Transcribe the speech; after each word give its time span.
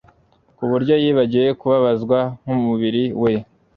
ku 0.57 0.63
buryo 0.71 0.93
yibagiwe 1.03 1.49
kubabazwa 1.59 2.19
k'umubiri 2.43 3.03
we. 3.21 3.33